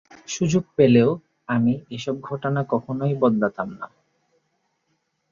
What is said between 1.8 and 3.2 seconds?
এসব ঘটনা কখনোই